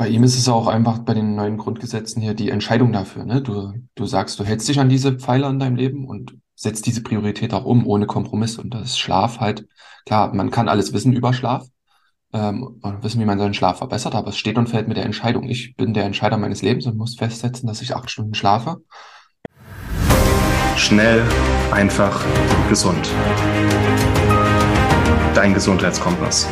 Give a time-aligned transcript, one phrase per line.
[0.00, 3.26] bei ihm ist es auch einfach bei den neuen Grundgesetzen hier die Entscheidung dafür.
[3.26, 3.42] Ne?
[3.42, 7.02] Du, du sagst, du hältst dich an diese Pfeiler in deinem Leben und setzt diese
[7.02, 8.56] Priorität auch um, ohne Kompromiss.
[8.56, 9.68] Und das Schlaf halt,
[10.06, 11.66] klar, man kann alles wissen über Schlaf
[12.32, 15.04] ähm, und wissen, wie man seinen Schlaf verbessert, aber es steht und fällt mit der
[15.04, 15.46] Entscheidung.
[15.50, 18.80] Ich bin der Entscheider meines Lebens und muss festsetzen, dass ich acht Stunden schlafe.
[20.76, 21.22] Schnell,
[21.72, 22.24] einfach,
[22.70, 23.10] gesund.
[25.34, 26.48] Dein Gesundheitskompass.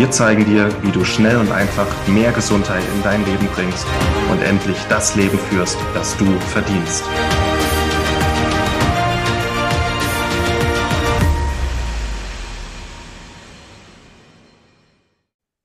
[0.00, 3.86] Wir zeigen dir, wie du schnell und einfach mehr Gesundheit in dein Leben bringst
[4.30, 7.04] und endlich das Leben führst, das du verdienst.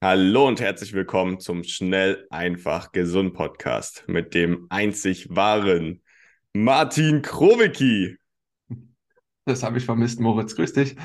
[0.04, 6.02] Hallo und herzlich willkommen zum Schnell, einfach, gesund Podcast mit dem einzig wahren
[6.52, 8.18] Martin Krowicki.
[9.46, 10.56] Das habe ich vermisst, Moritz.
[10.56, 10.96] Grüß dich.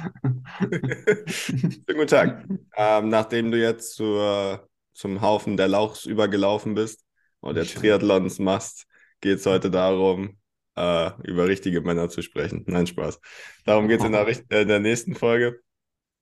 [1.26, 2.46] Schönen guten Tag.
[2.74, 7.04] Ähm, nachdem du jetzt zur, zum Haufen der Lauchs übergelaufen bist
[7.40, 8.86] und jetzt Triathlons machst,
[9.20, 10.38] geht es heute darum,
[10.74, 12.64] äh, über richtige Männer zu sprechen.
[12.66, 13.20] Nein, Spaß.
[13.66, 14.14] Darum geht es in,
[14.58, 15.60] in, der nächsten Folge.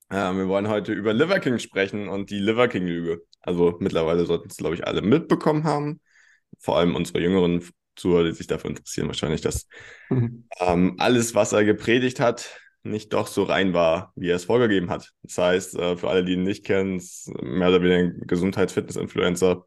[0.09, 3.21] Äh, wir wollen heute über Liver King sprechen und die Liver King-Lüge.
[3.39, 6.01] Also mittlerweile sollten es, glaube ich, alle mitbekommen haben.
[6.57, 7.63] Vor allem unsere jüngeren
[7.99, 9.67] Zuhörer, die sich dafür interessieren, wahrscheinlich, dass
[10.09, 10.47] mhm.
[10.59, 14.89] ähm, alles, was er gepredigt hat, nicht doch so rein war, wie er es vorgegeben
[14.89, 15.11] hat.
[15.23, 19.65] Das heißt, äh, für alle, die ihn nicht kennen, ist mehr oder weniger ein Gesundheits-Fitness-Influencer,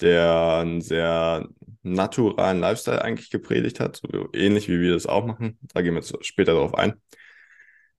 [0.00, 1.48] der einen sehr
[1.82, 5.58] naturalen Lifestyle eigentlich gepredigt hat, so ähnlich wie wir das auch machen.
[5.74, 6.94] Da gehen wir jetzt später darauf ein.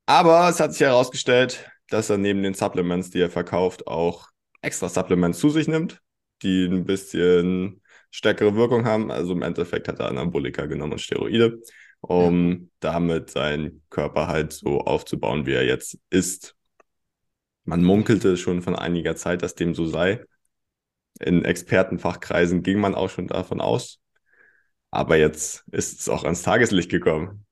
[0.07, 4.29] Aber es hat sich herausgestellt, dass er neben den Supplements, die er verkauft, auch
[4.61, 6.01] extra Supplements zu sich nimmt,
[6.41, 7.81] die ein bisschen
[8.15, 9.11] stärkere Wirkung haben.
[9.11, 11.61] Also im Endeffekt hat er Anabolika genommen und Steroide,
[12.01, 12.57] um ja.
[12.79, 16.55] damit seinen Körper halt so aufzubauen, wie er jetzt ist.
[17.65, 20.23] Man munkelte schon von einiger Zeit, dass dem so sei.
[21.19, 23.99] In Expertenfachkreisen ging man auch schon davon aus.
[24.91, 27.45] Aber jetzt ist es auch ans Tageslicht gekommen.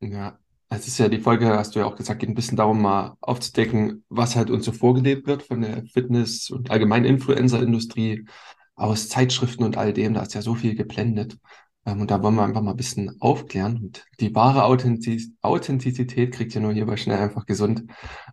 [0.00, 0.38] Ja,
[0.68, 3.16] es ist ja die Folge, hast du ja auch gesagt, geht ein bisschen darum, mal
[3.20, 8.26] aufzudecken, was halt uns so vorgelebt wird von der Fitness- und allgemeinen Influencer-Industrie,
[8.76, 11.38] aus Zeitschriften und all dem, da ist ja so viel geblendet.
[11.86, 13.76] Ähm, und da wollen wir einfach mal ein bisschen aufklären.
[13.76, 17.84] Und die wahre Authentiz Authentizität kriegt ihr nur hier bei Schnell einfach gesund.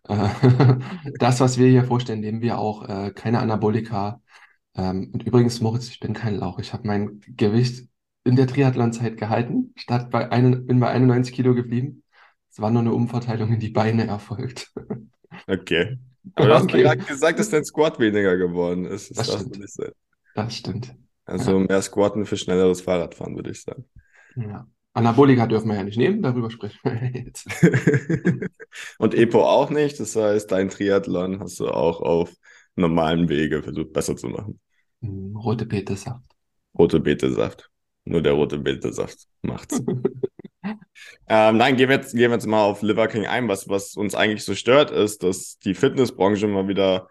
[0.07, 0.29] Äh,
[1.19, 4.21] das, was wir hier vorstellen, nehmen wir auch äh, keine Anabolika.
[4.75, 6.59] Ähm, und übrigens, Moritz, ich bin kein Lauch.
[6.59, 7.87] Ich habe mein Gewicht
[8.23, 12.03] in der Triathlon-Zeit gehalten, statt bei ein, bin bei 91 Kilo geblieben.
[12.51, 14.71] Es war nur eine Umverteilung in die Beine erfolgt.
[15.47, 15.97] Okay.
[16.35, 16.83] Aber du hast okay.
[16.83, 19.09] gerade gesagt, dass dein Squat weniger geworden ist.
[19.09, 19.91] Das, das darf nicht sein.
[20.35, 20.95] Das stimmt.
[21.25, 21.65] Also ja.
[21.67, 23.85] mehr Squatten für schnelleres Fahrradfahren, würde ich sagen.
[24.35, 24.67] Ja.
[24.93, 27.47] Anabolika dürfen wir ja nicht nehmen, darüber sprechen wir jetzt.
[28.97, 29.99] Und Epo auch nicht.
[29.99, 32.33] Das heißt, dein Triathlon hast du auch auf
[32.75, 34.59] normalen Wege versucht besser zu machen.
[35.01, 36.25] Hm, rote Betesaft.
[36.77, 37.69] Rote Betesaft.
[38.03, 39.81] Nur der rote Betesaft macht's.
[40.63, 43.47] ähm, nein, gehen wir, jetzt, gehen wir jetzt mal auf Liver King ein.
[43.47, 47.07] Was, was uns eigentlich so stört, ist, dass die Fitnessbranche mal wieder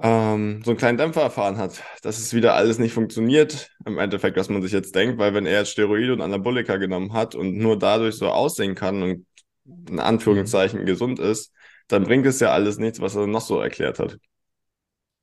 [0.00, 4.36] ähm, so einen kleinen Dämpfer erfahren hat, dass es wieder alles nicht funktioniert, im Endeffekt,
[4.36, 7.56] was man sich jetzt denkt, weil wenn er jetzt Steroide und Anabolika genommen hat und
[7.56, 9.26] nur dadurch so aussehen kann und
[9.88, 11.52] in Anführungszeichen gesund ist,
[11.88, 14.18] dann bringt es ja alles nichts, was er noch so erklärt hat.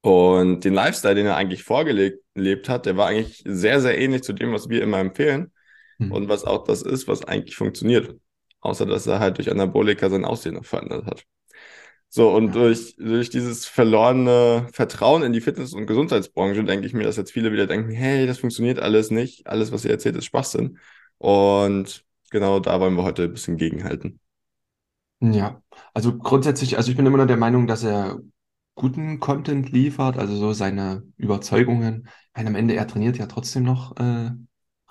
[0.01, 4.33] Und den Lifestyle, den er eigentlich vorgelebt hat, der war eigentlich sehr, sehr ähnlich zu
[4.33, 5.51] dem, was wir immer empfehlen
[5.97, 6.11] mhm.
[6.11, 8.15] und was auch das ist, was eigentlich funktioniert.
[8.59, 11.25] Außer, dass er halt durch Anabolika sein Aussehen verändert hat.
[12.15, 17.03] So, und durch, durch dieses verlorene Vertrauen in die Fitness- und Gesundheitsbranche denke ich mir,
[17.03, 20.23] dass jetzt viele wieder denken, hey, das funktioniert alles nicht, alles, was ihr erzählt, ist
[20.23, 20.79] Schwachsinn.
[21.17, 24.21] Und genau da wollen wir heute ein bisschen gegenhalten.
[25.19, 25.61] Ja,
[25.93, 28.17] also grundsätzlich, also ich bin immer noch der Meinung, dass er
[28.75, 32.07] guten Content liefert, also so seine Überzeugungen.
[32.33, 34.31] Weil am Ende, er trainiert ja trotzdem noch äh,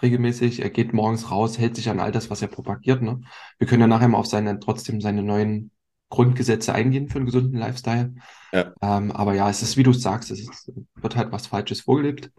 [0.03, 0.61] regelmäßig.
[0.61, 3.01] Er geht morgens raus, hält sich an all das, was er propagiert.
[3.01, 3.23] Ne?
[3.57, 5.71] Wir können ja nachher mal auf seine, trotzdem seine neuen
[6.15, 8.15] Grundgesetze eingehen für einen gesunden Lifestyle.
[8.53, 8.73] Ja.
[8.81, 12.31] Ähm, aber ja, es ist, wie du sagst, es ist, wird halt was Falsches vorgelebt.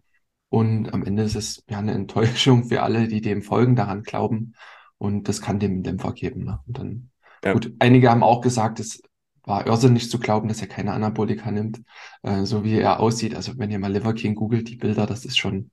[0.49, 4.55] Und am Ende ist es ja eine Enttäuschung für alle, die dem folgen, daran glauben.
[4.97, 6.45] Und das kann dem einen Dämpfer geben.
[6.45, 6.59] Ne?
[6.67, 7.09] Und dann,
[7.43, 7.51] ja.
[7.51, 9.01] gut, einige haben auch gesagt, es
[9.43, 11.81] war irrsinnig zu glauben, dass er keine Anabolika nimmt,
[12.23, 13.35] äh, so wie er aussieht.
[13.35, 15.71] Also wenn ihr mal Liver King googelt, die Bilder, das ist schon,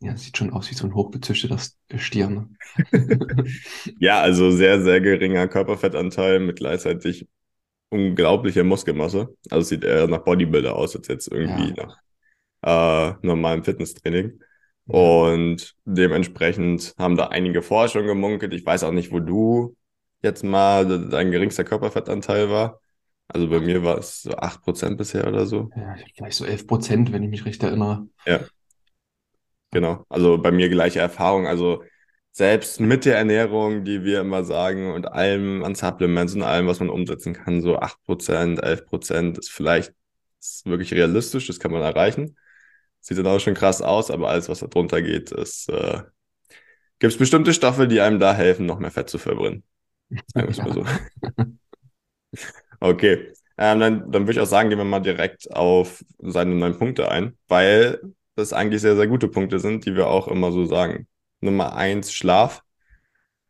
[0.00, 1.58] ja, sieht schon aus wie so ein hochgezüchteter
[1.96, 2.28] Stier.
[2.28, 2.48] Ne?
[3.98, 7.26] ja, also sehr, sehr geringer Körperfettanteil mit gleichzeitig
[7.88, 9.34] unglaubliche Muskelmasse.
[9.50, 11.86] Also sieht eher nach Bodybuilder aus, als jetzt irgendwie ja.
[12.62, 14.40] nach äh, normalem Fitnesstraining.
[14.86, 18.52] Und dementsprechend haben da einige schon gemunkelt.
[18.54, 19.76] Ich weiß auch nicht, wo du
[20.22, 22.80] jetzt mal dein geringster Körperfettanteil war.
[23.28, 25.70] Also bei mir war es so 8% bisher oder so.
[25.76, 28.06] Ja, vielleicht so 11 Prozent, wenn ich mich recht erinnere.
[28.24, 28.40] Ja,
[29.70, 30.04] genau.
[30.08, 31.46] Also bei mir gleiche Erfahrung.
[31.46, 31.82] Also
[32.32, 36.80] selbst mit der Ernährung, die wir immer sagen und allem an Supplements und allem, was
[36.80, 39.94] man umsetzen kann, so 8%, 11% ist vielleicht
[40.40, 42.36] ist wirklich realistisch, das kann man erreichen.
[43.00, 46.02] Sieht dann auch schon krass aus, aber alles, was da drunter geht, ist, äh,
[46.98, 49.64] gibt es bestimmte Stoffe, die einem da helfen, noch mehr Fett zu verbrennen.
[50.34, 50.84] Sagen wir mal so.
[52.80, 56.78] Okay, ähm, dann, dann würde ich auch sagen, gehen wir mal direkt auf seine neun
[56.78, 58.00] Punkte ein, weil
[58.36, 61.06] das eigentlich sehr, sehr gute Punkte sind, die wir auch immer so sagen.
[61.40, 62.62] Nummer eins, Schlaf.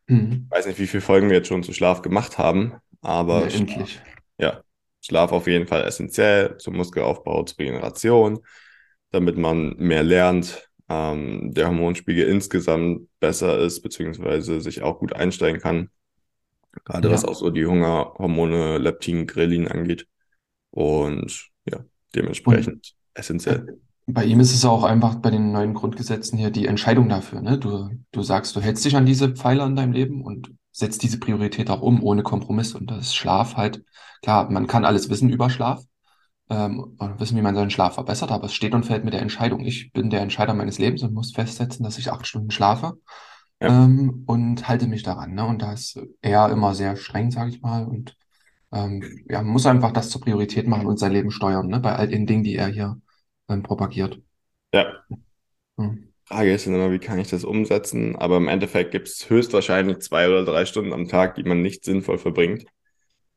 [0.08, 0.46] Mhm.
[0.50, 3.50] Ich weiß nicht, wie viele Folgen wir jetzt schon zu Schlaf gemacht haben, aber Ja,
[3.50, 3.90] Schlaf,
[4.38, 4.62] ja,
[5.00, 8.40] Schlaf auf jeden Fall essentiell zum Muskelaufbau, zur Regeneration,
[9.10, 15.58] damit man mehr lernt, ähm, der Hormonspiegel insgesamt besser ist, beziehungsweise sich auch gut einstellen
[15.60, 15.90] kann.
[16.84, 17.28] Gerade was Ja.
[17.28, 20.06] auch so die Hungerhormone, Leptin, Grelin angeht.
[20.70, 21.84] Und ja,
[22.14, 23.78] dementsprechend essentiell.
[24.08, 27.58] Bei ihm ist es auch einfach bei den neuen Grundgesetzen hier die Entscheidung dafür, ne?
[27.58, 31.18] Du, du sagst, du hältst dich an diese Pfeiler in deinem Leben und setzt diese
[31.18, 32.74] Priorität auch um, ohne Kompromiss.
[32.74, 33.84] Und das ist Schlaf halt,
[34.22, 35.82] klar, man kann alles wissen über Schlaf,
[36.48, 39.22] ähm, und wissen, wie man seinen Schlaf verbessert, aber es steht und fällt mit der
[39.22, 39.64] Entscheidung.
[39.64, 42.98] Ich bin der Entscheider meines Lebens und muss festsetzen, dass ich acht Stunden schlafe,
[43.60, 43.84] Ja.
[43.84, 45.44] ähm, und halte mich daran, ne?
[45.44, 48.16] Und da ist er immer sehr streng, sage ich mal, und
[48.72, 51.80] ähm, ja, man muss einfach das zur Priorität machen und sein Leben steuern, ne?
[51.80, 53.00] Bei all den Dingen, die er hier
[53.48, 54.20] ähm, propagiert.
[54.72, 55.06] Ja,
[55.78, 55.92] Hm.
[56.24, 58.16] Frage ist dann immer, wie kann ich das umsetzen?
[58.16, 61.84] Aber im Endeffekt gibt es höchstwahrscheinlich zwei oder drei Stunden am Tag, die man nicht
[61.84, 62.64] sinnvoll verbringt.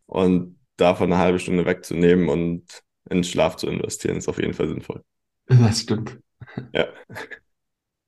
[0.07, 2.65] Und davon eine halbe Stunde wegzunehmen und
[3.09, 5.03] in Schlaf zu investieren, ist auf jeden Fall sinnvoll.
[5.47, 6.17] Das stimmt.
[6.73, 6.87] Ja.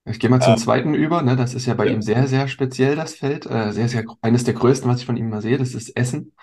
[0.05, 1.35] Ich gehe mal zum Ähm, zweiten über, ne?
[1.35, 1.91] Das ist ja bei ja.
[1.91, 3.45] ihm sehr, sehr speziell, das Feld.
[3.45, 6.33] Äh, sehr, sehr, eines der größten, was ich von ihm mal sehe, das ist Essen.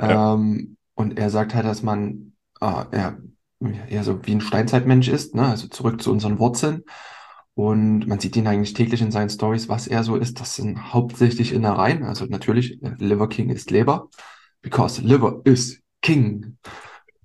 [0.00, 0.26] Ja.
[0.34, 3.18] Ähm, und er sagt halt, dass man äh, ja,
[3.88, 5.46] eher so wie ein Steinzeitmensch ist, ne?
[5.46, 6.84] Also zurück zu unseren Wurzeln.
[7.54, 10.40] Und man sieht ihn eigentlich täglich in seinen Stories, was er so ist.
[10.40, 12.04] Das sind hauptsächlich Innereien.
[12.04, 14.08] Also natürlich, äh, Liver King ist Leber,
[14.60, 16.58] because Liver is King.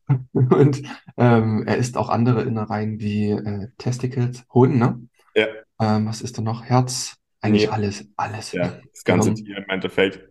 [0.34, 0.84] Und
[1.18, 5.02] ähm, er isst auch andere Innereien wie äh, Testicles, Hoden, ne?
[5.36, 5.48] Ja,
[5.80, 6.64] Ähm, was ist da noch?
[6.64, 7.70] Herz, eigentlich Nee.
[7.70, 8.52] alles, alles.
[8.54, 9.34] ja, das ganze.
[9.34, 10.30] Tier im Endeffekt.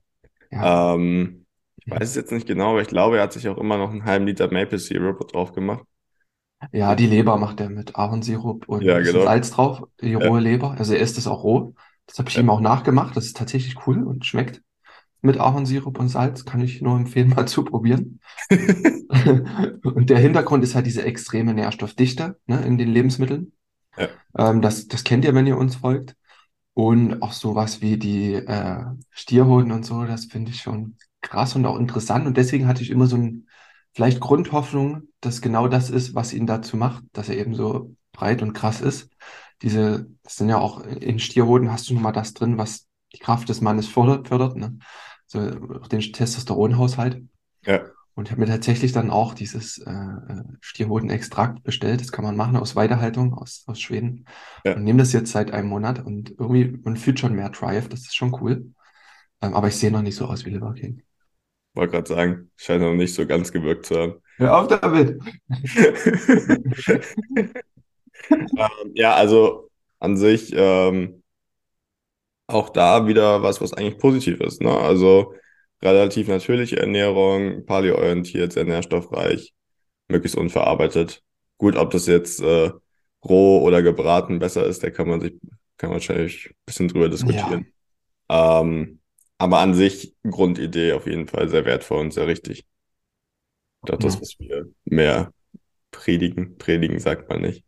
[0.51, 0.95] Ja.
[0.95, 1.45] Ähm,
[1.85, 3.91] ich weiß es jetzt nicht genau, aber ich glaube, er hat sich auch immer noch
[3.91, 5.85] einen halben Liter Maple Syrup drauf gemacht.
[6.73, 9.25] Ja, die Leber macht er mit Ahornsirup und Ja, genau.
[9.25, 10.19] Salz drauf, die Ja.
[10.19, 10.73] rohe Leber.
[10.73, 11.75] Also er isst es auch roh.
[12.07, 12.43] Das habe ich Ja.
[12.43, 13.17] ihm auch nachgemacht.
[13.17, 14.63] Das ist tatsächlich cool und schmeckt
[15.23, 16.45] mit Ahornsirup und Salz.
[16.45, 18.21] Kann ich nur empfehlen, mal zu probieren.
[19.85, 23.53] Und der Hintergrund ist halt diese extreme Nährstoffdichte, ne, in den Lebensmitteln.
[23.97, 24.09] Ja.
[24.37, 26.17] Ähm, das, das kennt ihr, wenn ihr uns folgt.
[26.75, 31.67] Und auch sowas wie die äh, Stierhoden und so, das finde ich schon krass und
[31.67, 32.27] auch interessant.
[32.27, 33.49] Und deswegen hatte ich immer so ein,
[33.93, 38.43] vielleicht Grundhoffnung, dass genau das ist, was ihn dazu macht, dass er eben so breit
[38.43, 39.11] und krass ist.
[39.63, 43.49] Diese, das sind ja auch in Stierhoden hast du nochmal das drin, was die Kraft
[43.49, 44.79] des Mannes fördert, fördert, ne?
[45.27, 45.41] So
[45.81, 47.23] auch den Testosteronhaushalt.
[47.65, 52.01] Ja, Und ich habe mir tatsächlich dann auch dieses äh, äh, Stierhodenextrakt bestellt.
[52.01, 54.27] Das kann man machen aus Weidehaltung aus, aus Schweden.
[54.65, 54.75] Ja.
[54.75, 57.89] Und nehme das jetzt seit einem Monat und irgendwie, man fühlt schon mehr Drive.
[57.89, 58.75] Das ist schon cool.
[59.43, 61.03] Ähm, aber ich sehe noch nicht so aus wie Liver King.
[61.75, 64.15] Wollte gerade sagen, scheint noch nicht so ganz gewirkt zu haben.
[64.37, 65.19] Hör auf damit!
[68.31, 71.23] Ähm, ja, also an sich ähm,
[72.47, 74.61] auch da wieder was, was eigentlich positiv ist.
[74.61, 74.71] Ne?
[74.71, 75.35] Also
[75.83, 79.53] relativ natürliche Ernährung, paleoorientiert, sehr nährstoffreich,
[80.09, 81.23] möglichst unverarbeitet.
[81.59, 82.71] Gut, ob das jetzt äh,
[83.25, 85.35] roh oder gebraten besser ist, da kann man sich,
[85.77, 87.67] kann man wahrscheinlich ein bisschen drüber diskutieren.
[88.29, 89.00] Ähm,
[89.41, 92.67] aber an sich Grundidee auf jeden Fall sehr wertvoll und sehr richtig.
[93.83, 94.21] Auch das, Ja.
[94.21, 95.33] was wir mehr
[95.91, 97.65] predigen, predigen sagt man nicht.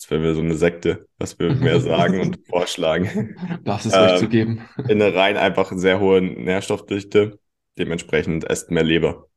[0.00, 3.36] Das wäre wir so eine Sekte, was wir mehr sagen und vorschlagen.
[3.64, 4.68] Das ist recht Ähm, zu geben.
[4.88, 7.38] Innereien einfach sehr hohe Nährstoffdichte,
[7.78, 9.28] dementsprechend esst mehr Leber.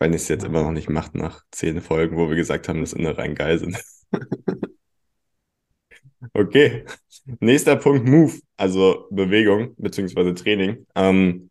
[0.00, 2.80] Wenn ich es jetzt immer noch nicht macht nach zehn Folgen, wo wir gesagt haben,
[2.80, 3.78] dass Innereien geil sind.
[6.34, 6.84] Okay,
[7.40, 10.86] nächster Punkt, Move, also Bewegung beziehungsweise Training.
[10.94, 11.50] Ähm,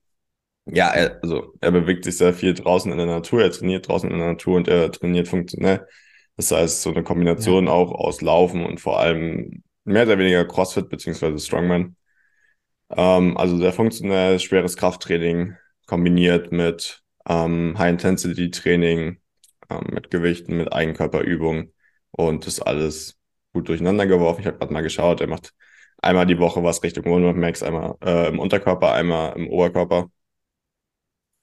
[0.66, 4.10] ja, er, also er bewegt sich sehr viel draußen in der Natur, er trainiert draußen
[4.10, 5.88] in der Natur und er trainiert funktionell.
[6.38, 10.90] Das heißt, so eine Kombination auch aus Laufen und vor allem mehr oder weniger CrossFit
[10.90, 11.96] beziehungsweise Strongman.
[12.90, 15.56] Ähm, also sehr funktionell, schweres Krafttraining
[15.88, 19.20] kombiniert mit ähm, High-Intensity-Training,
[19.70, 21.74] ähm, mit Gewichten, mit Eigenkörperübungen
[22.12, 23.21] und das alles
[23.54, 24.42] gut durcheinander geworfen.
[24.42, 25.54] Ich habe gerade mal geschaut, er macht
[26.02, 30.10] einmal die Woche was Richtung One Max, einmal äh, im Unterkörper, einmal im Oberkörper.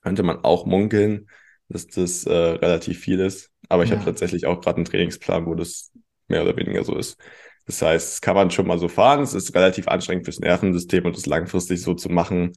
[0.02, 1.28] Könnte man auch munkeln,
[1.68, 3.50] dass das äh, relativ viel ist.
[3.68, 5.92] Aber ich habe Ja, tatsächlich auch gerade einen Trainingsplan, wo das
[6.28, 7.18] mehr oder weniger so ist.
[7.66, 9.22] Das heißt, das kann man schon mal so fahren.
[9.22, 12.52] Es ist relativ anstrengend fürs Nervensystem und das langfristig so zu machen,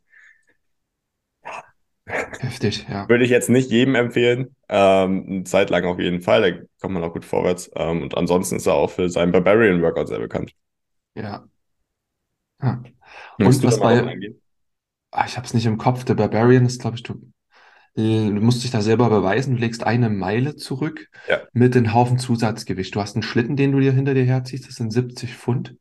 [2.06, 3.08] heftig, ja.
[3.08, 4.56] würde ich jetzt nicht jedem empfehlen.
[4.70, 7.70] Ähm, eine Zeit lang auf jeden Fall, da kommt man auch gut vorwärts.
[7.76, 10.54] Ähm, und ansonsten ist er auch für seinen Barbarian Workout sehr bekannt.
[11.16, 11.46] Ja.
[12.62, 12.84] ja.
[13.38, 14.18] Und da was bei,
[15.12, 17.14] ah, ich habe es nicht im Kopf, der Barbarian ist, glaube ich, du,
[17.96, 21.94] äh, du musst dich da selber beweisen, du legst eine Meile zurück Ja, mit einem
[21.94, 22.96] Haufen Zusatzgewicht.
[22.96, 25.76] Du hast einen Schlitten, den du dir hinter dir herziehst, das sind 70 Pfund,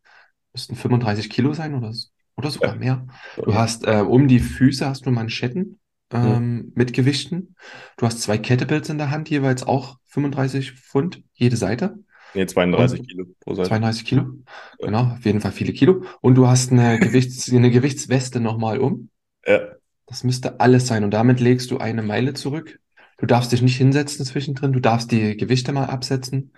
[0.52, 1.94] müssten 35 Kilo sein oder,
[2.36, 3.06] oder sogar ja, mehr.
[3.36, 5.79] Du hast äh, um die Füße hast du Manschetten
[6.12, 6.32] Hm.
[6.32, 7.54] ähm, mit Gewichten.
[7.96, 11.98] Du hast zwei Kettlebells in der Hand, jeweils auch 35 Pfund jede Seite.
[12.34, 13.68] Nee, 32 Und Kilo pro Seite.
[13.68, 14.22] 32 Kilo.
[14.22, 14.86] Ja.
[14.86, 16.04] Genau, auf jeden Fall viele Kilo.
[16.20, 19.10] Und du hast eine Gewichts, eine Gewichtsweste nochmal um.
[19.46, 19.60] Ja,
[20.06, 21.04] Das müsste alles sein.
[21.04, 22.78] Und damit legst du eine Meile zurück.
[23.18, 24.72] Du darfst dich nicht hinsetzen zwischendrin.
[24.72, 26.52] Du darfst die Gewichte mal absetzen.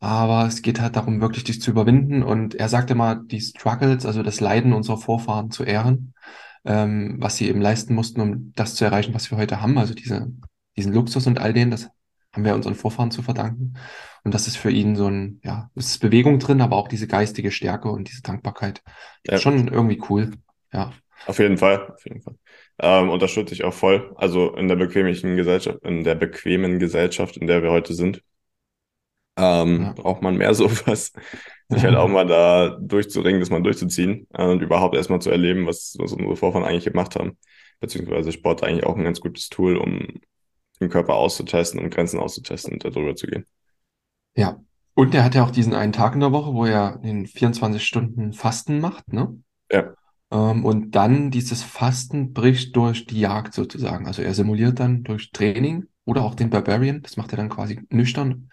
[0.00, 2.22] Aber es geht halt darum, wirklich dich zu überwinden.
[2.22, 6.14] Und er sagte mal, die Struggles, also das Leiden unserer Vorfahren zu ehren,
[6.64, 9.78] ähm, was sie eben leisten mussten, um das zu erreichen, was wir heute haben.
[9.78, 10.32] Also diese,
[10.76, 11.88] diesen Luxus und all den, das
[12.32, 13.74] haben wir unseren Vorfahren zu verdanken.
[14.24, 17.06] Und das ist für ihn so ein, ja, es ist Bewegung drin, aber auch diese
[17.06, 18.82] geistige Stärke und diese Dankbarkeit.
[19.24, 19.38] ja.
[19.38, 20.32] Schon irgendwie cool.
[20.72, 20.92] Ja,
[21.26, 22.34] Auf jeden Fall, auf jeden Fall.
[22.78, 24.12] Ähm, unterstütze ich auch voll.
[24.16, 28.22] Also in der bequemen Gesellschaft, in der bequemen Gesellschaft, in der wir heute sind,
[29.36, 29.92] ähm, ja.
[29.92, 31.12] braucht man mehr sowas.
[31.70, 35.66] Sich halt auch mal da durchzuringen, das mal durchzuziehen äh, und überhaupt erstmal zu erleben,
[35.66, 37.36] was, was unsere Vorfahren eigentlich gemacht haben.
[37.80, 40.20] Beziehungsweise Sport eigentlich auch ein ganz gutes Tool, um
[40.80, 43.46] den Körper auszutesten und Grenzen auszutesten und darüber zu gehen.
[44.36, 44.60] Ja.
[44.94, 47.84] Und er hat ja auch diesen einen Tag in der Woche, wo er den 24
[47.86, 49.38] Stunden Fasten macht, ne?
[49.70, 49.94] Ja,
[50.30, 54.06] Ähm, und dann dieses Fasten bricht durch die Jagd sozusagen.
[54.06, 57.80] Also er simuliert dann durch Training oder auch den Barbarian, das macht er dann quasi
[57.90, 58.50] nüchtern,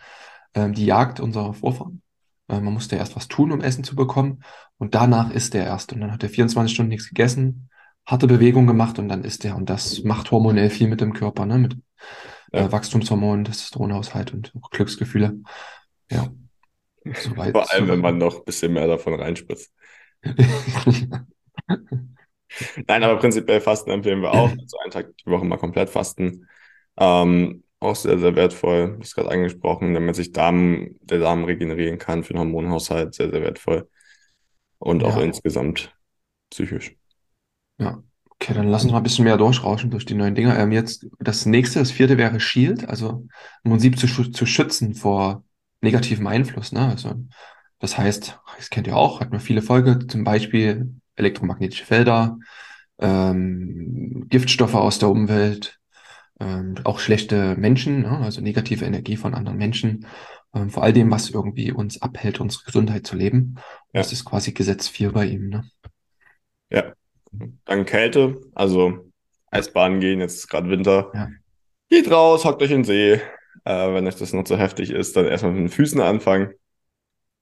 [0.56, 2.02] ähm, die Jagd unserer Vorfahren.
[2.48, 4.44] Äh, man musste erst was tun, um Essen zu bekommen.
[4.78, 5.94] Und danach isst er erst.
[5.94, 7.70] Und dann hat er 24 Stunden nichts gegessen,
[8.06, 9.56] harte Bewegung gemacht und dann isst er.
[9.56, 11.58] Und das macht hormonell viel mit dem Körper, ne?
[11.58, 11.78] Mit
[12.52, 12.72] äh, ja.
[12.72, 15.40] Wachstumshormonen, Testosteronhaushalt und Glücksgefühle.
[16.10, 16.28] Ja,
[17.04, 18.14] soweit, Vor allem, wenn soweit.
[18.14, 19.74] man noch ein bisschen mehr davon reinspritzt.
[22.88, 24.50] Nein, aber prinzipiell Fasten empfehlen wir auch.
[24.60, 26.48] Also einen Tag die Woche mal komplett fasten.
[26.98, 28.94] Ähm, auch sehr, sehr wertvoll.
[28.96, 33.16] Du hast gerade angesprochen, damit sich Darm, der Darm regenerieren kann für den Hormonhaushalt.
[33.16, 33.90] Sehr, sehr wertvoll.
[34.80, 35.96] Und auch Ja, insgesamt
[36.52, 36.96] psychisch.
[37.78, 38.04] ja.
[38.38, 40.58] Okay, dann lass uns mal ein bisschen mehr durchrauschen durch die neuen Dinger.
[40.60, 43.28] Ähm, jetzt das nächste, das vierte wäre Shield, also
[43.64, 45.44] im Prinzip zu, zu schützen vor
[45.82, 46.72] negativem Einfluss.
[46.74, 46.86] Ne?
[46.88, 47.14] Also
[47.80, 52.38] das heißt, das kennt ihr auch, hat man viele Folge, zum Beispiel elektromagnetische Felder,
[53.00, 55.80] ähm, Giftstoffe aus der Umwelt,
[56.40, 58.20] ähm, auch schlechte Menschen, ne?
[58.20, 60.08] Also negative Energie von anderen Menschen,
[60.54, 63.56] ähm, vor all dem, was irgendwie uns abhält, unsere Gesundheit zu leben.
[63.94, 65.50] Und das Ja, ist quasi Gesetz 4 bei ihm.
[65.50, 65.70] Ne?
[66.70, 66.94] ja.
[67.66, 69.12] Dann Kälte, also
[69.52, 71.14] Eisbaden gehen, jetzt ist gerade Winter.
[71.14, 71.30] Ja,
[71.90, 73.14] Geht raus, hockt euch in den See.
[73.66, 76.54] Äh, wenn euch das noch zu heftig ist, dann erstmal mit den Füßen anfangen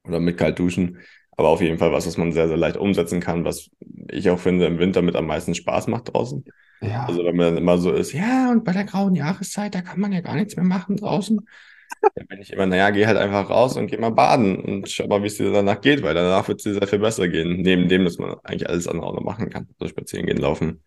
[0.06, 1.00] oder mit kalt duschen.
[1.38, 3.70] Aber auf jeden Fall was, was man sehr, sehr leicht umsetzen kann, was
[4.12, 6.46] ich auch finde im Winter mit am meisten Spaß macht draußen.
[6.82, 9.82] ja, Also wenn man dann immer so ist, ja, und bei der grauen Jahreszeit, da
[9.82, 11.42] kann man ja gar nichts mehr machen draußen.
[12.16, 15.08] Dann bin ich immer, naja, geh halt einfach raus und geh mal baden und schau
[15.08, 17.62] mal, wie es dir danach geht, weil danach wird es dir sehr viel besser gehen.
[17.62, 19.68] Neben dem, dass man eigentlich alles andere auch noch machen kann.
[19.80, 20.84] Also spazieren gehen, laufen,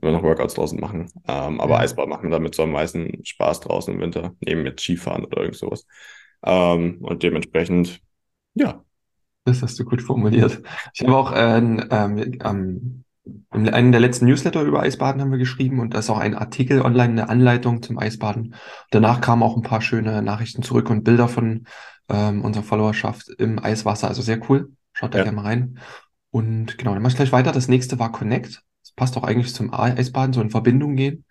[0.00, 1.10] immer noch Workouts draußen machen.
[1.28, 1.80] Ähm, aber ja.
[1.80, 5.56] Eisbad macht damit so am meisten Spaß draußen im Winter, neben mit Skifahren oder irgend
[5.58, 5.86] sowas.
[6.44, 8.00] Ähm, und dementsprechend,
[8.54, 8.84] ja,
[9.48, 10.62] Das hast du gut formuliert.
[10.94, 13.04] Ich habe auch äh, ähm, ähm,
[13.52, 16.34] in einem der letzten Newsletter über Eisbaden haben wir geschrieben und da ist auch ein
[16.34, 18.54] Artikel online, eine Anleitung zum Eisbaden.
[18.90, 21.66] Danach kamen auch ein paar schöne Nachrichten zurück und Bilder von
[22.08, 24.08] ähm, unserer Followerschaft im Eiswasser.
[24.08, 24.72] Also sehr cool.
[24.92, 25.78] Schaut da ja, gerne mal rein.
[26.30, 27.52] Und genau, dann mach ich gleich weiter.
[27.52, 28.62] Das nächste war Connect.
[28.82, 31.24] Das passt auch eigentlich zum Eisbaden, so in Verbindung gehen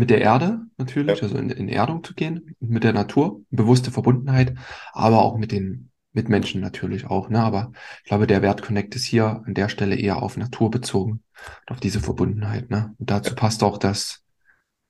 [0.00, 3.90] mit der Erde natürlich, ja, also in, in Erdung zu gehen, mit der Natur, bewusste
[3.90, 4.54] Verbundenheit,
[4.92, 7.28] aber auch mit den Mitmenschen natürlich auch.
[7.28, 7.40] Ne?
[7.40, 11.22] Aber ich glaube, der Wert Connect ist hier an der Stelle eher auf Natur bezogen,
[11.60, 12.70] und auf diese Verbundenheit.
[12.70, 12.94] Ne?
[12.98, 14.22] Und dazu passt auch das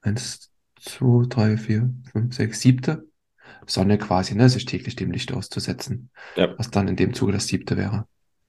[0.03, 0.51] eins,
[0.81, 3.05] zwei, drei, vier, fünf, sechs, siebte
[3.67, 4.49] Sonne quasi, ne?
[4.49, 8.07] sich täglich dem Licht auszusetzen, ja, was dann in dem Zuge das siebte wäre.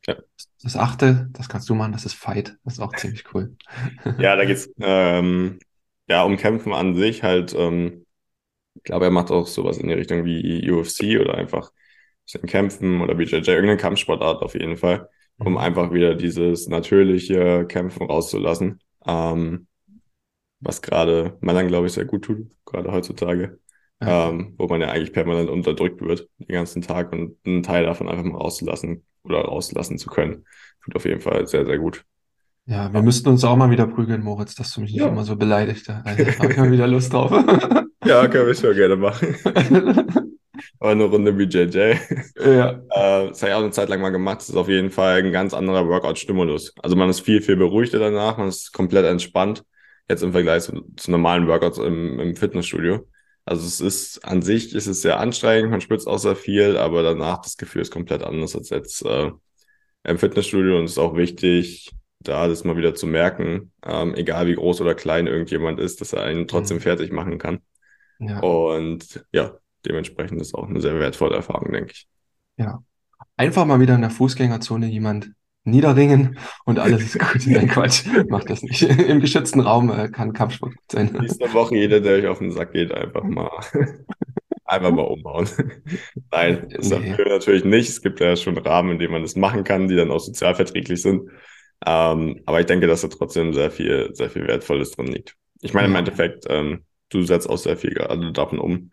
[0.08, 0.16] ja.
[0.64, 2.56] Das achte, das kannst du machen, das ist Fight.
[2.64, 3.56] Das ist auch ziemlich cool.
[4.20, 5.60] Ja, da geht's ähm,
[6.08, 7.54] ja um Kämpfen an sich halt.
[7.56, 8.06] Ähm,
[8.76, 11.81] ich glaube, er macht auch sowas in die Richtung wie UFC oder einfach ein
[12.32, 15.10] bisschen Kämpfen oder BJJ, irgendeine Kampfsportart auf jeden Fall,
[15.40, 15.58] um Mhm.
[15.58, 18.80] einfach wieder dieses natürliche Kämpfen rauszulassen.
[19.06, 19.68] Ähm,
[20.60, 23.60] was gerade Männern, glaube ich, sehr gut tut, gerade heutzutage,
[24.02, 24.30] Ja.
[24.30, 28.08] ähm, wo man ja eigentlich permanent unterdrückt wird den ganzen Tag und einen Teil davon
[28.10, 30.46] einfach mal rauszulassen oder rauslassen zu können,
[30.84, 32.06] tut auf jeden Fall sehr, sehr gut.
[32.66, 35.08] Ja, wir müssten uns auch mal wieder prügeln, Moritz, dass du mich nicht Ja.
[35.08, 35.90] immer so beleidigt.
[35.90, 37.32] Also, da habe ich mal wieder Lust drauf.
[38.04, 39.36] Ja, können wir schon gerne machen.
[40.80, 42.00] Aber eine Runde BJJ.
[42.44, 44.40] Ja, Äh, das habe ich auch eine Zeit lang mal gemacht.
[44.42, 46.74] Das ist auf jeden Fall ein ganz anderer Workout-Stimulus.
[46.82, 49.64] Also man ist viel, viel beruhigter danach, man ist komplett entspannt.
[50.10, 53.08] Jetzt im Vergleich zu, zu normalen Workouts im, im Fitnessstudio.
[53.46, 57.02] Also es ist an sich ist es sehr anstrengend, man spürt auch sehr viel, aber
[57.04, 59.32] danach das Gefühl ist komplett anders als jetzt äh,
[60.04, 64.48] im Fitnessstudio und es ist auch wichtig, da das mal wieder zu merken, ähm, egal
[64.48, 66.82] wie groß oder klein irgendjemand ist, dass er einen trotzdem Mhm.
[66.82, 67.62] fertig machen kann.
[68.20, 72.08] ja, Und ja, dementsprechend ist auch eine sehr wertvolle Erfahrung, denke ich.
[72.58, 72.84] ja.
[73.38, 75.32] Einfach mal wieder in der Fußgängerzone jemand
[75.64, 77.42] niederringen und alles ist gut.
[77.48, 78.82] Nein, Quatsch, macht das nicht.
[78.84, 81.12] Im geschützten Raum äh, kann Kampfsport gut sein.
[81.20, 83.50] Nächste Woche jeder, der euch auf den Sack geht, einfach mal,
[84.66, 85.50] einfach mal umhauen.
[86.32, 87.16] Nein, das Nee.
[87.30, 87.90] natürlich nicht.
[87.90, 91.02] Es gibt ja schon Rahmen, in denen man das machen kann, die dann auch sozialverträglich
[91.02, 91.30] sind.
[91.86, 95.36] Ähm, aber ich denke, dass da trotzdem sehr viel, sehr viel Wertvolles drin liegt.
[95.62, 95.96] Ich meine, im.
[95.96, 98.92] Endeffekt, ähm, du setzt auch sehr viel gerade davon um,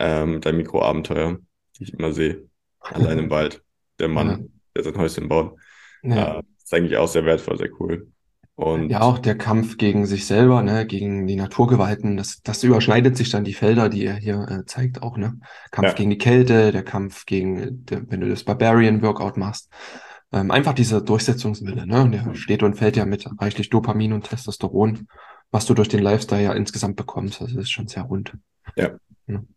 [0.00, 1.38] ähm, dein Mikroabenteuer,
[1.78, 2.48] die ich immer sehe.
[2.80, 3.62] Allein im Wald.
[3.98, 4.38] Der Mann, Ja.
[4.76, 5.56] der sein Häuschen baut.
[6.02, 6.38] Ja.
[6.38, 8.08] Äh, ist eigentlich auch sehr wertvoll, sehr cool.
[8.54, 13.16] Und Ja, auch der Kampf gegen sich selber, ne, gegen die Naturgewalten, das, das überschneidet
[13.16, 15.38] sich dann die Felder, die er hier äh, zeigt, auch, ne?
[15.70, 15.94] Kampf Ja.
[15.94, 19.70] gegen die Kälte, der Kampf gegen, der, wenn du das Barbarian-Workout machst.
[20.32, 22.02] Ähm, einfach dieser Durchsetzungswille, ne?
[22.02, 25.08] Und der steht und fällt ja mit reichlich Dopamin und Testosteron,
[25.50, 27.40] was du durch den Lifestyle ja insgesamt bekommst.
[27.40, 28.36] Also das ist schon sehr rund.
[28.76, 28.90] Ja.
[29.26, 29.48] Und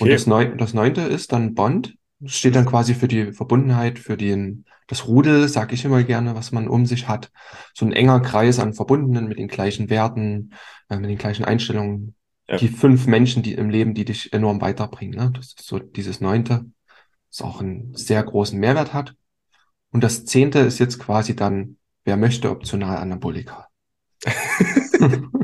[0.00, 0.12] Okay.
[0.12, 1.96] das, Neu das Neunte ist dann Bond.
[2.26, 6.52] Steht dann quasi für die Verbundenheit, für den, das Rudel, sag ich immer gerne, was
[6.52, 7.30] man um sich hat.
[7.72, 10.52] So ein enger Kreis an Verbundenen mit den gleichen Werten,
[10.90, 12.14] äh, mit den gleichen Einstellungen.
[12.46, 12.58] Ja.
[12.58, 15.18] Die fünf Menschen, die im Leben, die dich enorm weiterbringen.
[15.18, 15.30] Ne?
[15.34, 16.66] Das ist so dieses Neunte,
[17.30, 19.14] das auch einen sehr großen Mehrwert hat.
[19.90, 23.68] Und das Zehnte ist jetzt quasi dann, wer möchte, optional Anabolika.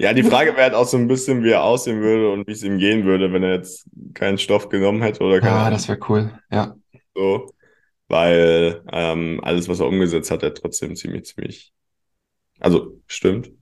[0.00, 2.52] Ja, die Frage wäre halt auch so ein bisschen, wie er aussehen würde und wie
[2.52, 5.72] es ihm gehen würde, wenn er jetzt keinen Stoff genommen hätte oder keine Ja, Ahnung,
[5.72, 6.38] das wäre cool.
[6.50, 6.76] Ja,
[7.14, 7.54] so.
[8.08, 11.72] Weil ähm, alles, was er umgesetzt hat, er trotzdem ziemlich, ziemlich,
[12.60, 13.52] also stimmt.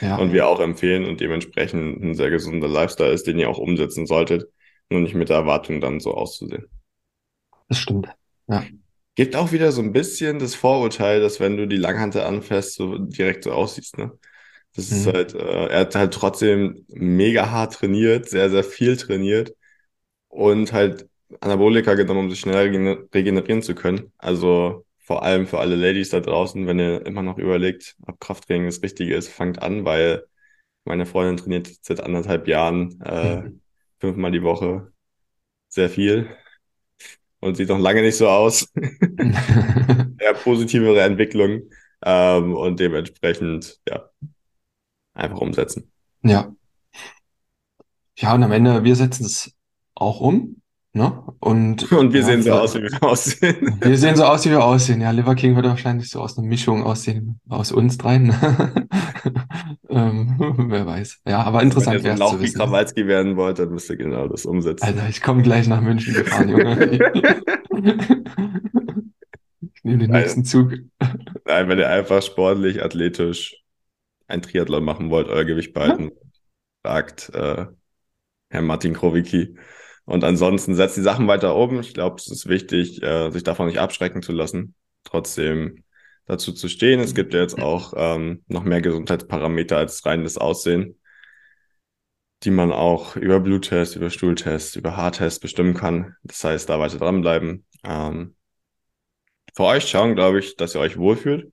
[0.00, 0.16] ja.
[0.16, 4.06] Und wir auch empfehlen und dementsprechend ein sehr gesunder Lifestyle ist, den ihr auch umsetzen
[4.06, 4.48] solltet.
[4.90, 6.66] Nur nicht mit der Erwartung, dann so auszusehen.
[7.68, 8.08] Das stimmt.
[9.16, 12.98] Gibt auch wieder so ein bisschen das Vorurteil, dass wenn du die Langhante anfasst, so
[12.98, 14.12] direkt so aussiehst, ne?
[14.76, 15.12] Das ist Mhm.
[15.12, 19.54] halt, äh, er hat halt trotzdem mega hart trainiert, sehr, sehr viel trainiert
[20.28, 21.08] und halt
[21.40, 24.12] Anabolika genommen, um sich schneller regen- regenerieren zu können.
[24.18, 28.66] Also vor allem für alle Ladies da draußen, wenn ihr immer noch überlegt, ob Krafttraining
[28.66, 30.26] das Richtige ist, fangt an, weil
[30.84, 33.60] meine Freundin trainiert seit anderthalb Jahren äh, Mhm.
[34.00, 34.92] fünfmal die Woche
[35.68, 36.30] sehr viel
[37.40, 38.66] und sieht noch lange nicht so aus.
[40.18, 41.70] Eher positivere Entwicklung
[42.04, 44.10] ähm, und dementsprechend, ja,
[45.14, 45.90] einfach umsetzen.
[46.22, 46.52] Ja.
[48.18, 49.52] Ja, und am Ende, wir setzen es
[49.94, 50.60] auch um,
[50.92, 51.22] ne?
[51.40, 53.78] Und, Und wir ja, sehen so aus, wie wir aussehen.
[53.80, 55.00] Wir sehen so aus, wie wir aussehen.
[55.00, 58.28] Ja, Liver King wird wahrscheinlich so aus einer Mischung aussehen, aus uns dreien.
[59.88, 60.34] ähm,
[60.68, 61.20] wer weiß.
[61.26, 62.52] Ja, aber interessant Wenn ihr wäre so es ein zu Lauch wie.
[62.52, 64.84] Krawalski werden wollt, dann müsst ihr genau das umsetzen.
[64.84, 66.98] Alter, ich komme gleich nach München gefahren, Junge.
[69.72, 70.72] Ich nehme den nächsten Zug.
[71.46, 73.59] Nein, wenn ihr einfach sportlich, athletisch
[74.30, 76.10] ein Triathlon machen wollt, euer Gewicht behalten,
[76.82, 77.66] fragt äh,
[78.48, 79.56] Herr Martin Krowicki.
[80.04, 81.80] Und ansonsten setzt die Sachen weiter um.
[81.80, 84.74] Ich glaube, es ist wichtig, äh, sich davon nicht abschrecken zu lassen.
[85.04, 85.84] Trotzdem
[86.26, 87.00] dazu zu stehen.
[87.00, 90.98] Es gibt ja jetzt auch ähm, noch mehr Gesundheitsparameter als rein das Aussehen,
[92.42, 96.16] die man auch über Bluttest, über Stuhltest, über Haartest bestimmen kann.
[96.22, 97.66] Das heißt, da weiter dranbleiben.
[97.84, 98.34] Ähm,
[99.54, 101.52] für euch schauen, glaube ich, dass ihr euch wohlfühlt.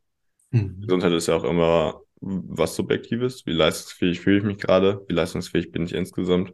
[0.51, 0.81] Mhm.
[0.81, 3.45] Gesundheit ist ja auch immer was Subjektives.
[3.45, 5.03] Wie leistungsfähig fühle ich mich gerade?
[5.07, 6.53] Wie leistungsfähig bin ich insgesamt?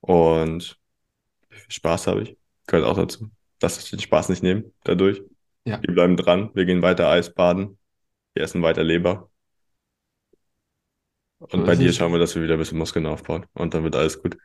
[0.00, 0.78] Und
[1.48, 2.36] wie viel Spaß habe ich?
[2.66, 3.30] Gehört auch dazu.
[3.58, 5.22] Dass ich den Spaß nicht nehme dadurch.
[5.64, 5.80] Ja.
[5.82, 6.50] Wir bleiben dran.
[6.54, 7.78] Wir gehen weiter Eisbaden.
[8.34, 9.30] Wir essen weiter Leber.
[11.38, 13.46] Und bei dir schauen wir, dass wir wieder ein bisschen Muskeln aufbauen.
[13.52, 14.36] Und dann wird alles gut.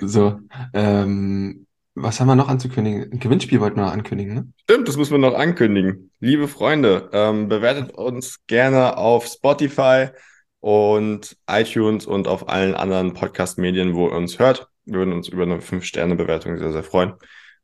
[0.00, 0.40] So,
[0.72, 1.65] ähm,
[1.96, 3.10] was haben wir noch anzukündigen?
[3.10, 4.52] Ein Gewinnspiel wollten wir ankündigen, ne?
[4.64, 6.10] Stimmt, das müssen wir noch ankündigen.
[6.20, 10.08] Liebe Freunde, ähm, bewertet uns gerne auf Spotify
[10.60, 14.68] und iTunes und auf allen anderen Podcast-Medien, wo ihr uns hört.
[14.84, 17.14] Wir würden uns über eine 5-Sterne-Bewertung sehr, sehr freuen.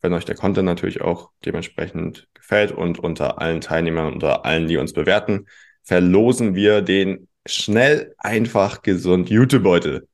[0.01, 4.77] wenn euch der Content natürlich auch dementsprechend gefällt und unter allen Teilnehmern, unter allen, die
[4.77, 5.47] uns bewerten,
[5.85, 10.09] verlosen wir den schnell, einfach, gesund YouTube-Beutel.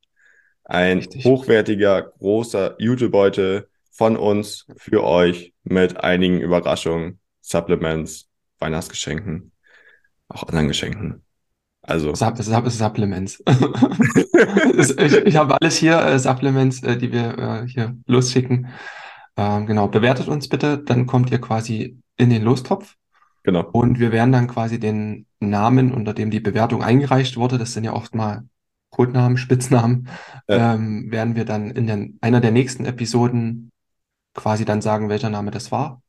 [0.65, 1.25] Ein Richtig.
[1.25, 3.68] hochwertiger, großer YouTube-Beutel
[3.99, 8.29] von uns für euch mit einigen Überraschungen, Supplements,
[8.61, 9.51] Weihnachtsgeschenken,
[10.29, 11.25] auch anderen Geschenken.
[11.83, 12.15] Also.
[12.15, 13.43] Sub Sub Supplements.
[14.79, 18.69] ich, ich habe alles hier, äh, Supplements, äh, die wir äh, hier losschicken.
[19.37, 22.95] Ähm, genau, bewertet uns bitte, dann kommt ihr quasi in den Lostopf.
[23.43, 23.69] Genau.
[23.73, 27.83] Und wir werden dann quasi den Namen, unter dem die Bewertung eingereicht wurde, das sind
[27.83, 28.45] ja oft mal
[28.91, 30.09] Codenamen, Spitznamen,
[30.49, 30.75] ja.
[30.75, 33.71] ähm, werden wir dann in den, einer der nächsten Episoden
[34.39, 36.01] quasi dann sagen, welcher Name das war.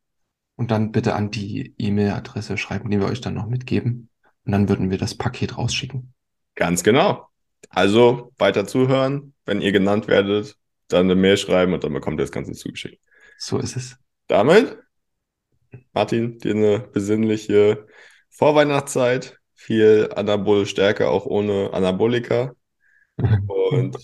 [0.56, 4.10] Und dann bitte an die E-Mail-Adresse schreiben, die wir euch dann noch mitgeben.
[4.46, 6.14] Und dann würden wir das Paket rausschicken.
[6.56, 7.28] Ganz genau.
[7.70, 9.34] Also weiter zuhören.
[9.46, 10.58] Wenn ihr genannt werdet,
[10.90, 13.02] dann eine Mail schreiben und dann bekommt ihr das Ganze zugeschickt.
[13.38, 13.98] So ist es.
[14.28, 14.78] Damit,
[15.94, 17.88] Martin, dir eine besinnliche
[18.30, 19.40] Vorweihnachtszeit.
[19.56, 22.54] Viel Anabole Stärke, auch ohne Anabolika.
[23.48, 23.98] Und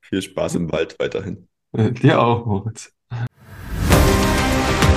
[0.00, 1.48] viel Spaß im Wald weiterhin.
[1.72, 2.92] Dir auch, Moritz.